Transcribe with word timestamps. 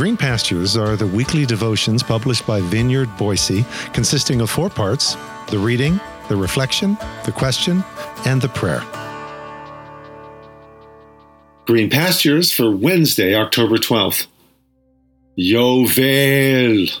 Green 0.00 0.16
Pastures 0.16 0.78
are 0.78 0.96
the 0.96 1.06
weekly 1.06 1.44
devotions 1.44 2.02
published 2.02 2.46
by 2.46 2.62
Vineyard 2.62 3.14
Boise, 3.18 3.66
consisting 3.92 4.40
of 4.40 4.48
four 4.48 4.70
parts 4.70 5.14
the 5.48 5.58
reading, 5.58 6.00
the 6.30 6.36
reflection, 6.36 6.96
the 7.26 7.32
question, 7.32 7.84
and 8.24 8.40
the 8.40 8.48
prayer. 8.48 8.82
Green 11.66 11.90
Pastures 11.90 12.50
for 12.50 12.74
Wednesday, 12.74 13.34
October 13.34 13.76
12th. 13.76 14.26
Yovel. 15.38 16.98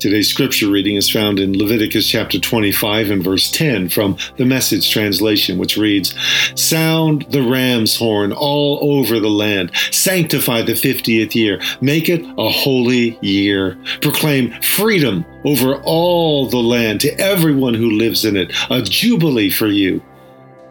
Today's 0.00 0.30
scripture 0.30 0.70
reading 0.70 0.94
is 0.94 1.10
found 1.10 1.40
in 1.40 1.58
Leviticus 1.58 2.06
chapter 2.06 2.38
25 2.38 3.10
and 3.10 3.24
verse 3.24 3.50
10 3.50 3.88
from 3.88 4.16
the 4.36 4.44
Message 4.44 4.92
translation, 4.92 5.58
which 5.58 5.76
reads 5.76 6.14
Sound 6.54 7.22
the 7.30 7.42
ram's 7.42 7.96
horn 7.96 8.32
all 8.32 8.78
over 8.80 9.18
the 9.18 9.28
land, 9.28 9.72
sanctify 9.90 10.62
the 10.62 10.74
50th 10.74 11.34
year, 11.34 11.60
make 11.80 12.08
it 12.08 12.24
a 12.38 12.48
holy 12.48 13.18
year. 13.22 13.76
Proclaim 14.00 14.52
freedom 14.62 15.24
over 15.44 15.82
all 15.82 16.48
the 16.48 16.58
land 16.58 17.00
to 17.00 17.18
everyone 17.18 17.74
who 17.74 17.90
lives 17.90 18.24
in 18.24 18.36
it, 18.36 18.52
a 18.70 18.80
jubilee 18.82 19.50
for 19.50 19.66
you. 19.66 20.00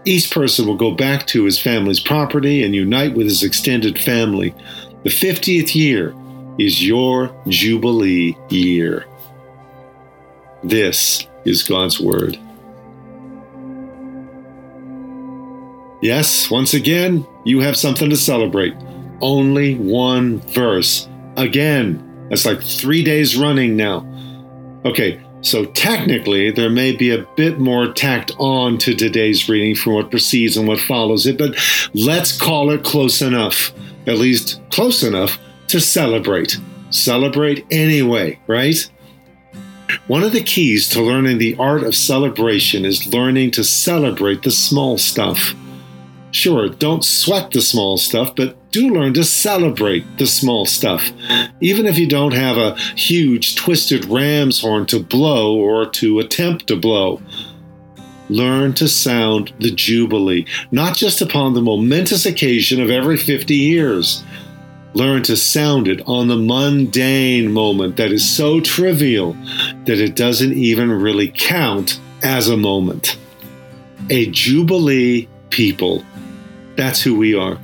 Each 0.05 0.31
person 0.31 0.65
will 0.65 0.77
go 0.77 0.91
back 0.91 1.27
to 1.27 1.43
his 1.43 1.59
family's 1.59 1.99
property 1.99 2.63
and 2.63 2.73
unite 2.73 3.13
with 3.13 3.27
his 3.27 3.43
extended 3.43 3.99
family. 3.99 4.55
The 5.03 5.09
50th 5.09 5.75
year 5.75 6.15
is 6.57 6.85
your 6.85 7.35
Jubilee 7.47 8.37
year. 8.49 9.05
This 10.63 11.27
is 11.45 11.63
God's 11.63 11.99
Word. 11.99 12.37
Yes, 16.01 16.49
once 16.51 16.73
again, 16.73 17.25
you 17.43 17.59
have 17.59 17.75
something 17.75 18.09
to 18.09 18.17
celebrate. 18.17 18.75
Only 19.21 19.75
one 19.75 20.39
verse. 20.41 21.07
Again. 21.37 22.03
That's 22.29 22.45
like 22.45 22.61
three 22.61 23.03
days 23.03 23.37
running 23.37 23.75
now. 23.75 24.05
Okay, 24.85 25.21
so 25.41 25.65
technically, 25.65 26.51
there 26.51 26.69
may 26.69 26.95
be 26.95 27.11
a 27.11 27.25
bit 27.35 27.59
more 27.59 27.91
tacked 27.93 28.31
on 28.37 28.77
to 28.79 28.93
today's 28.93 29.47
reading 29.47 29.75
from 29.75 29.93
what 29.93 30.11
precedes 30.11 30.57
and 30.57 30.67
what 30.67 30.79
follows 30.79 31.25
it, 31.25 31.37
but 31.37 31.55
let's 31.93 32.37
call 32.37 32.69
it 32.69 32.83
close 32.83 33.21
enough. 33.21 33.71
At 34.07 34.17
least 34.17 34.61
close 34.69 35.03
enough 35.03 35.37
to 35.67 35.79
celebrate. 35.79 36.59
Celebrate 36.89 37.65
anyway, 37.71 38.39
right? 38.47 38.89
One 40.05 40.23
of 40.23 40.31
the 40.31 40.43
keys 40.43 40.87
to 40.89 41.01
learning 41.01 41.39
the 41.39 41.55
art 41.57 41.83
of 41.83 41.95
celebration 41.95 42.85
is 42.85 43.11
learning 43.11 43.51
to 43.51 43.63
celebrate 43.63 44.43
the 44.43 44.51
small 44.51 44.97
stuff. 44.97 45.55
Sure, 46.31 46.69
don't 46.69 47.03
sweat 47.03 47.51
the 47.51 47.61
small 47.61 47.97
stuff, 47.97 48.35
but 48.35 48.55
do 48.71 48.89
learn 48.89 49.13
to 49.15 49.23
celebrate 49.23 50.05
the 50.17 50.27
small 50.27 50.65
stuff. 50.65 51.11
Even 51.61 51.85
if 51.85 51.97
you 51.97 52.07
don't 52.07 52.33
have 52.33 52.57
a 52.57 52.75
huge 52.95 53.55
twisted 53.55 54.05
ram's 54.05 54.61
horn 54.61 54.85
to 54.87 54.99
blow 54.99 55.55
or 55.55 55.89
to 55.89 56.19
attempt 56.19 56.67
to 56.67 56.75
blow. 56.75 57.21
Learn 58.29 58.73
to 58.73 58.89
sound 58.89 59.53
the 59.59 59.71
Jubilee, 59.71 60.45
not 60.69 60.97
just 60.97 61.21
upon 61.21 61.53
the 61.53 61.61
momentous 61.61 62.25
occasion 62.25 62.81
of 62.81 62.89
every 62.89 63.17
50 63.17 63.55
years 63.55 64.23
learn 64.97 65.21
to 65.21 65.37
sound 65.37 65.87
it 65.87 66.01
on 66.07 66.27
the 66.27 66.35
mundane 66.35 67.51
moment 67.51 67.97
that 67.97 68.11
is 68.11 68.27
so 68.27 68.59
trivial 68.59 69.33
that 69.85 69.99
it 69.99 70.15
doesn't 70.15 70.53
even 70.53 70.91
really 70.91 71.31
count 71.35 71.99
as 72.23 72.49
a 72.49 72.57
moment. 72.57 73.15
A 74.09 74.25
Jubilee 74.31 75.27
people. 75.51 76.03
That's 76.75 77.01
who 77.01 77.15
we 77.15 77.35
are. 77.35 77.59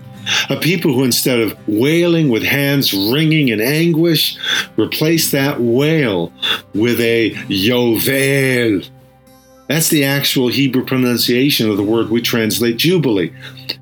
A 0.50 0.58
people 0.58 0.94
who, 0.94 1.04
instead 1.04 1.40
of 1.40 1.58
wailing 1.68 2.30
with 2.30 2.44
hands 2.44 2.94
wringing 2.94 3.50
in 3.50 3.60
anguish, 3.60 4.38
replace 4.78 5.32
that 5.32 5.60
wail 5.60 6.32
with 6.74 7.00
a 7.00 7.32
Yovel, 7.50 8.88
that's 9.68 9.90
the 9.90 10.04
actual 10.04 10.50
Hebrew 10.50 10.86
pronunciation 10.86 11.70
of 11.70 11.78
the 11.78 11.84
word 11.84 12.10
we 12.10 12.22
translate 12.22 12.78
jubilee. 12.78 13.34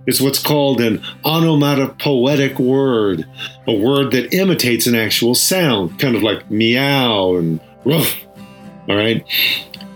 It's 0.05 0.21
what's 0.21 0.39
called 0.39 0.79
an 0.79 1.03
onomatopoetic 1.25 2.59
word, 2.59 3.25
a 3.67 3.73
word 3.73 4.11
that 4.11 4.33
imitates 4.33 4.87
an 4.87 4.95
actual 4.95 5.35
sound, 5.35 5.99
kind 5.99 6.15
of 6.15 6.23
like 6.23 6.49
meow 6.51 7.35
and 7.35 7.59
ruff. 7.83 8.15
All 8.87 8.95
right? 8.95 9.25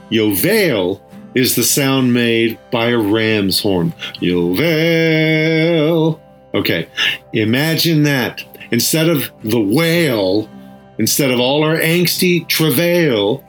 Yovel 0.10 1.02
is 1.36 1.56
the 1.56 1.64
sound 1.64 2.14
made 2.14 2.58
by 2.72 2.88
a 2.88 2.98
ram's 2.98 3.62
horn. 3.62 3.92
Yovel. 4.16 6.20
Okay, 6.54 6.88
imagine 7.34 8.04
that. 8.04 8.44
Instead 8.72 9.10
of 9.10 9.30
the 9.44 9.60
wail, 9.60 10.50
instead 10.98 11.30
of 11.30 11.40
all 11.40 11.64
our 11.64 11.78
angsty 11.78 12.48
travail, 12.48 13.44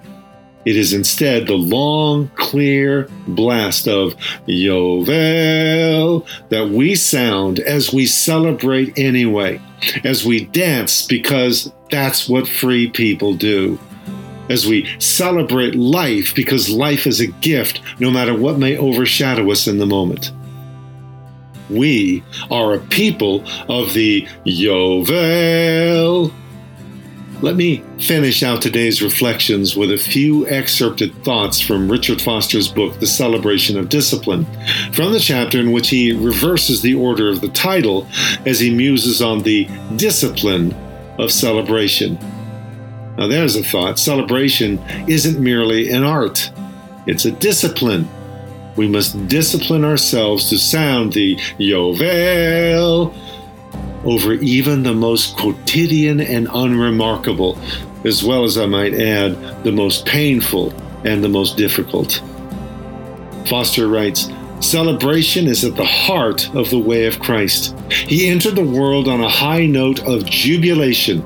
it 0.66 0.77
is 0.77 0.93
instead 0.93 1.47
the 1.47 1.54
long, 1.54 2.28
clear 2.34 3.09
blast 3.28 3.87
of 3.87 4.16
Yovel 4.49 6.27
that 6.49 6.71
we 6.71 6.97
sound 6.97 7.60
as 7.60 7.93
we 7.93 8.04
celebrate 8.04 8.93
anyway, 8.99 9.60
as 10.03 10.27
we 10.27 10.44
dance 10.47 11.06
because 11.06 11.72
that's 11.88 12.28
what 12.28 12.49
free 12.49 12.91
people 12.91 13.34
do. 13.34 13.78
As 14.50 14.66
we 14.66 14.88
celebrate 14.99 15.77
life 15.77 16.34
because 16.34 16.69
life 16.69 17.06
is 17.06 17.21
a 17.21 17.28
gift 17.28 17.81
no 18.00 18.10
matter 18.10 18.37
what 18.37 18.59
may 18.59 18.77
overshadow 18.77 19.50
us 19.53 19.69
in 19.69 19.78
the 19.78 19.87
moment. 19.87 20.33
We 21.71 22.25
are 22.50 22.75
a 22.75 22.81
people 22.81 23.44
of 23.69 23.94
the 23.94 24.27
Yovel 24.44 26.33
let 27.42 27.56
me 27.56 27.82
finish 27.98 28.42
out 28.42 28.62
today's 28.62 29.02
reflections 29.02 29.76
with 29.76 29.92
a 29.92 29.98
few 29.98 30.48
excerpted 30.48 31.12
thoughts 31.22 31.60
from 31.60 31.91
Richard 31.91 32.20
Foster's 32.20 32.69
book, 32.69 32.98
The 32.98 33.06
Celebration 33.06 33.78
of 33.78 33.91
Discipline, 33.91 34.47
from 34.92 35.12
the 35.12 35.20
chapter 35.20 35.60
in 35.60 35.72
which 35.72 35.91
he 35.91 36.12
reverses 36.12 36.80
the 36.80 36.94
order 36.94 37.28
of 37.28 37.42
the 37.42 37.48
title 37.48 38.06
as 38.47 38.58
he 38.58 38.74
muses 38.74 39.20
on 39.20 39.42
the 39.42 39.69
discipline 39.97 40.72
of 41.19 41.30
celebration. 41.30 42.19
Now, 43.19 43.26
there's 43.26 43.56
a 43.56 43.62
thought 43.62 43.98
celebration 43.98 44.78
isn't 45.06 45.38
merely 45.38 45.91
an 45.91 46.04
art, 46.04 46.50
it's 47.06 47.26
a 47.26 47.32
discipline. 47.32 48.08
We 48.76 48.88
must 48.88 49.28
discipline 49.28 49.84
ourselves 49.84 50.50
to 50.50 50.58
sound 50.58 51.12
the 51.12 51.36
Yovel 51.58 53.14
over 54.06 54.34
even 54.34 54.82
the 54.82 54.94
most 54.94 55.36
quotidian 55.36 56.20
and 56.20 56.48
unremarkable, 56.54 57.58
as 58.04 58.22
well 58.22 58.44
as, 58.44 58.56
I 58.56 58.66
might 58.66 58.94
add, 58.94 59.64
the 59.64 59.72
most 59.72 60.06
painful 60.06 60.72
and 61.04 61.22
the 61.22 61.28
most 61.28 61.56
difficult. 61.56 62.22
Foster 63.46 63.88
writes, 63.88 64.30
Celebration 64.60 65.46
is 65.46 65.64
at 65.64 65.76
the 65.76 65.84
heart 65.84 66.54
of 66.54 66.70
the 66.70 66.78
way 66.78 67.06
of 67.06 67.20
Christ. 67.20 67.76
He 67.90 68.28
entered 68.28 68.56
the 68.56 68.64
world 68.64 69.06
on 69.08 69.20
a 69.20 69.28
high 69.28 69.66
note 69.66 70.02
of 70.06 70.24
jubilation. 70.24 71.22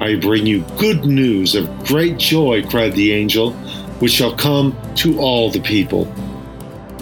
I 0.00 0.16
bring 0.16 0.46
you 0.46 0.64
good 0.78 1.04
news 1.04 1.54
of 1.54 1.68
great 1.84 2.18
joy, 2.18 2.64
cried 2.64 2.94
the 2.94 3.12
angel, 3.12 3.52
which 4.00 4.12
shall 4.12 4.34
come 4.34 4.76
to 4.96 5.20
all 5.20 5.50
the 5.50 5.60
people. 5.60 6.12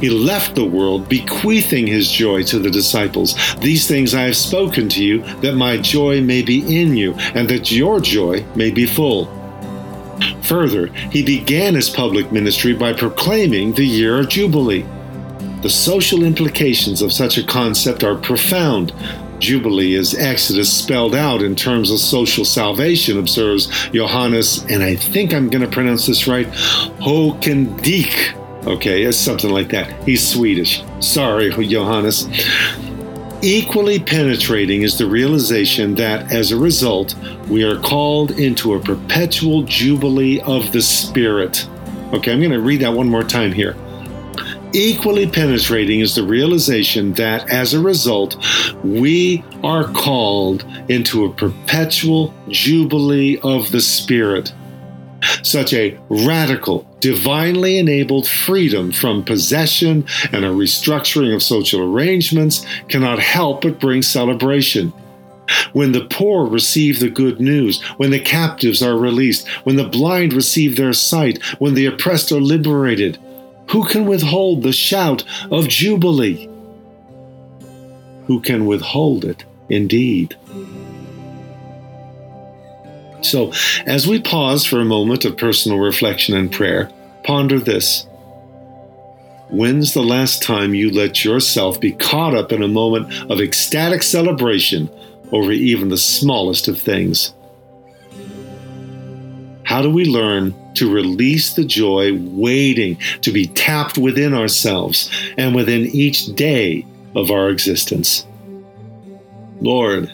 He 0.00 0.08
left 0.08 0.54
the 0.54 0.64
world, 0.64 1.08
bequeathing 1.08 1.86
his 1.86 2.10
joy 2.10 2.42
to 2.44 2.58
the 2.58 2.70
disciples. 2.70 3.36
These 3.56 3.86
things 3.86 4.14
I 4.14 4.22
have 4.22 4.36
spoken 4.36 4.88
to 4.90 5.04
you, 5.04 5.22
that 5.40 5.56
my 5.56 5.76
joy 5.76 6.20
may 6.22 6.42
be 6.42 6.80
in 6.80 6.96
you, 6.96 7.14
and 7.34 7.48
that 7.48 7.70
your 7.70 8.00
joy 8.00 8.44
may 8.54 8.70
be 8.70 8.86
full. 8.86 9.28
Further, 10.42 10.86
he 11.10 11.22
began 11.22 11.74
his 11.74 11.90
public 11.90 12.32
ministry 12.32 12.72
by 12.72 12.92
proclaiming 12.92 13.72
the 13.72 13.86
year 13.86 14.18
of 14.18 14.28
Jubilee. 14.28 14.86
The 15.62 15.70
social 15.70 16.24
implications 16.24 17.02
of 17.02 17.12
such 17.12 17.36
a 17.36 17.44
concept 17.44 18.02
are 18.02 18.16
profound. 18.16 18.94
Jubilee 19.38 19.94
is 19.94 20.14
Exodus 20.14 20.72
spelled 20.72 21.14
out 21.14 21.42
in 21.42 21.54
terms 21.54 21.90
of 21.90 21.98
social 21.98 22.44
salvation, 22.44 23.18
observes 23.18 23.68
Johannes, 23.90 24.64
and 24.70 24.82
I 24.82 24.96
think 24.96 25.32
I'm 25.32 25.48
going 25.48 25.64
to 25.64 25.70
pronounce 25.70 26.06
this 26.06 26.26
right, 26.26 26.46
Hoekendijk 27.00 28.39
Okay, 28.66 29.04
it's 29.04 29.16
something 29.16 29.50
like 29.50 29.70
that. 29.70 29.90
He's 30.04 30.26
Swedish. 30.26 30.82
Sorry, 31.00 31.50
Johannes. 31.66 32.28
Equally 33.42 33.98
penetrating 33.98 34.82
is 34.82 34.98
the 34.98 35.06
realization 35.06 35.94
that 35.94 36.30
as 36.30 36.52
a 36.52 36.58
result, 36.58 37.14
we 37.48 37.64
are 37.64 37.80
called 37.80 38.32
into 38.32 38.74
a 38.74 38.80
perpetual 38.80 39.62
jubilee 39.62 40.40
of 40.40 40.72
the 40.72 40.82
Spirit. 40.82 41.66
Okay, 42.12 42.32
I'm 42.32 42.38
going 42.40 42.50
to 42.50 42.60
read 42.60 42.82
that 42.82 42.92
one 42.92 43.08
more 43.08 43.22
time 43.22 43.52
here. 43.52 43.76
Equally 44.74 45.26
penetrating 45.26 46.00
is 46.00 46.14
the 46.14 46.22
realization 46.22 47.14
that 47.14 47.48
as 47.50 47.72
a 47.72 47.80
result, 47.80 48.36
we 48.84 49.42
are 49.64 49.90
called 49.92 50.66
into 50.88 51.24
a 51.24 51.32
perpetual 51.32 52.34
jubilee 52.48 53.38
of 53.42 53.70
the 53.72 53.80
Spirit. 53.80 54.52
Such 55.42 55.72
a 55.72 55.98
radical, 56.08 56.86
divinely 57.00 57.78
enabled 57.78 58.26
freedom 58.28 58.92
from 58.92 59.24
possession 59.24 60.06
and 60.32 60.44
a 60.44 60.48
restructuring 60.50 61.34
of 61.34 61.42
social 61.42 61.82
arrangements 61.82 62.64
cannot 62.88 63.18
help 63.18 63.62
but 63.62 63.80
bring 63.80 64.02
celebration. 64.02 64.92
when 65.72 65.92
the 65.92 66.04
poor 66.04 66.46
receive 66.46 67.00
the 67.00 67.10
good 67.10 67.40
news, 67.40 67.82
when 67.96 68.10
the 68.10 68.20
captives 68.20 68.82
are 68.82 68.96
released, 68.96 69.48
when 69.64 69.76
the 69.76 69.88
blind 69.88 70.32
receive 70.32 70.76
their 70.76 70.92
sight, 70.92 71.42
when 71.58 71.74
the 71.74 71.86
oppressed 71.86 72.32
are 72.32 72.40
liberated. 72.40 73.18
Who 73.70 73.84
can 73.84 74.06
withhold 74.06 74.62
the 74.62 74.72
shout 74.72 75.24
of 75.50 75.68
jubilee? 75.68 76.48
Who 78.26 78.40
can 78.40 78.66
withhold 78.66 79.24
it, 79.24 79.44
indeed? 79.68 80.36
So, 83.22 83.52
as 83.86 84.06
we 84.06 84.20
pause 84.20 84.64
for 84.64 84.80
a 84.80 84.84
moment 84.84 85.24
of 85.24 85.36
personal 85.36 85.78
reflection 85.78 86.36
and 86.36 86.50
prayer, 86.50 86.90
ponder 87.24 87.58
this. 87.58 88.06
When's 89.50 89.94
the 89.94 90.02
last 90.02 90.42
time 90.42 90.74
you 90.74 90.90
let 90.90 91.24
yourself 91.24 91.80
be 91.80 91.92
caught 91.92 92.34
up 92.34 92.52
in 92.52 92.62
a 92.62 92.68
moment 92.68 93.12
of 93.30 93.40
ecstatic 93.40 94.02
celebration 94.02 94.88
over 95.32 95.50
even 95.52 95.88
the 95.88 95.96
smallest 95.96 96.68
of 96.68 96.78
things? 96.78 97.34
How 99.64 99.82
do 99.82 99.90
we 99.90 100.04
learn 100.04 100.54
to 100.74 100.92
release 100.92 101.54
the 101.54 101.64
joy 101.64 102.12
waiting 102.14 102.96
to 103.22 103.32
be 103.32 103.46
tapped 103.46 103.98
within 103.98 104.34
ourselves 104.34 105.10
and 105.36 105.54
within 105.54 105.86
each 105.86 106.26
day 106.34 106.86
of 107.14 107.30
our 107.30 107.50
existence? 107.50 108.26
Lord, 109.60 110.12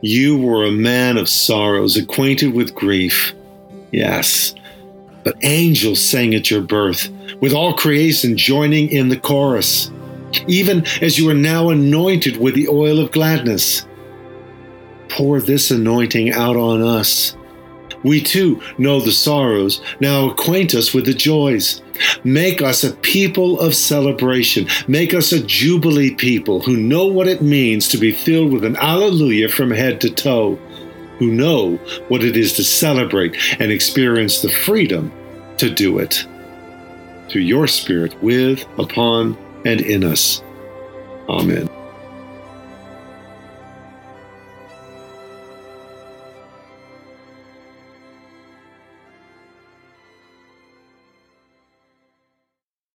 you 0.00 0.38
were 0.38 0.64
a 0.64 0.72
man 0.72 1.16
of 1.16 1.28
sorrows, 1.28 1.96
acquainted 1.96 2.54
with 2.54 2.74
grief. 2.74 3.34
Yes, 3.90 4.54
but 5.24 5.36
angels 5.42 6.04
sang 6.04 6.34
at 6.34 6.50
your 6.50 6.60
birth, 6.60 7.08
with 7.40 7.52
all 7.52 7.72
creation 7.74 8.36
joining 8.36 8.88
in 8.90 9.08
the 9.08 9.18
chorus, 9.18 9.90
even 10.46 10.86
as 11.00 11.18
you 11.18 11.28
are 11.30 11.34
now 11.34 11.70
anointed 11.70 12.36
with 12.38 12.54
the 12.54 12.68
oil 12.68 12.98
of 12.98 13.12
gladness. 13.12 13.86
Pour 15.08 15.40
this 15.40 15.70
anointing 15.70 16.32
out 16.32 16.56
on 16.56 16.82
us. 16.82 17.34
We 18.04 18.20
too 18.22 18.60
know 18.78 19.00
the 19.00 19.12
sorrows, 19.12 19.80
now 20.00 20.30
acquaint 20.30 20.74
us 20.74 20.94
with 20.94 21.06
the 21.06 21.14
joys. 21.14 21.82
Make 22.22 22.62
us 22.62 22.84
a 22.84 22.94
people 22.96 23.58
of 23.60 23.74
celebration. 23.74 24.68
Make 24.86 25.14
us 25.14 25.32
a 25.32 25.42
jubilee 25.42 26.14
people 26.14 26.60
who 26.60 26.76
know 26.76 27.06
what 27.06 27.26
it 27.26 27.42
means 27.42 27.88
to 27.88 27.98
be 27.98 28.12
filled 28.12 28.52
with 28.52 28.64
an 28.64 28.76
alleluia 28.76 29.48
from 29.48 29.70
head 29.70 30.00
to 30.02 30.10
toe, 30.10 30.56
who 31.18 31.32
know 31.32 31.76
what 32.08 32.22
it 32.22 32.36
is 32.36 32.52
to 32.54 32.64
celebrate 32.64 33.36
and 33.58 33.72
experience 33.72 34.40
the 34.40 34.48
freedom 34.48 35.12
to 35.56 35.68
do 35.68 35.98
it. 35.98 36.24
Through 37.28 37.42
your 37.42 37.66
Spirit, 37.66 38.22
with, 38.22 38.64
upon, 38.78 39.36
and 39.64 39.80
in 39.80 40.04
us. 40.04 40.42
Amen. 41.28 41.68